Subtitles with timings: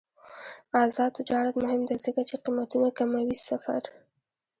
[0.83, 3.81] آزاد تجارت مهم دی ځکه چې قیمتونه کموي سفر.